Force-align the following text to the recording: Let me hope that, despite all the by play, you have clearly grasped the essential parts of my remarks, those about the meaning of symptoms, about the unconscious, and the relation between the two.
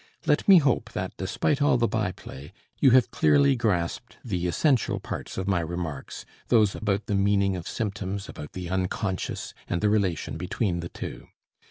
Let 0.25 0.47
me 0.47 0.57
hope 0.57 0.93
that, 0.93 1.15
despite 1.15 1.61
all 1.61 1.77
the 1.77 1.87
by 1.87 2.11
play, 2.11 2.53
you 2.79 2.89
have 2.89 3.11
clearly 3.11 3.55
grasped 3.55 4.17
the 4.25 4.47
essential 4.47 4.99
parts 4.99 5.37
of 5.37 5.47
my 5.47 5.59
remarks, 5.59 6.25
those 6.47 6.73
about 6.73 7.05
the 7.05 7.13
meaning 7.13 7.55
of 7.55 7.67
symptoms, 7.67 8.27
about 8.27 8.53
the 8.53 8.67
unconscious, 8.67 9.53
and 9.67 9.79
the 9.79 9.91
relation 9.91 10.37
between 10.37 10.79
the 10.79 10.89
two. 10.89 11.27